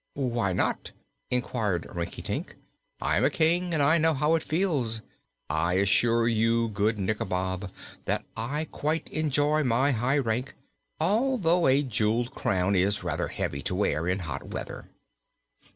[0.15, 0.93] "Why not?"
[1.29, 2.55] inquired Rinkitink.
[2.99, 5.01] "I'm a King, and I know how it feels.
[5.47, 7.69] I assure you, good Nikobob,
[8.05, 10.55] that I quite enjoy my high rank,
[10.99, 14.89] although a jeweled crown is rather heavy to wear in hot weather."